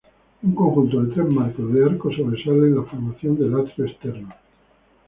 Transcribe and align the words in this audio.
Un 0.45 0.55
conjunto 0.55 0.99
de 1.03 1.13
tres 1.13 1.31
marcos 1.31 1.71
de 1.73 1.85
arco 1.85 2.11
sobresale 2.11 2.69
en 2.69 2.75
la 2.75 2.83
formación 2.85 3.37
del 3.37 3.53
atrio 3.53 3.85
externo. 3.85 4.33